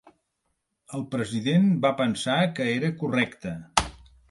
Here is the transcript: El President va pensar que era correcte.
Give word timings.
El 0.99 1.03
President 1.11 1.69
va 1.85 1.93
pensar 2.01 2.39
que 2.61 2.67
era 2.79 2.93
correcte. 3.05 3.57